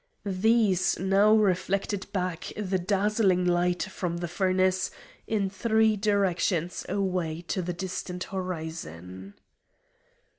[0.25, 4.89] These now reflected back the dazzling light from the furnace
[5.27, 9.35] in three directions away to the distant horizon.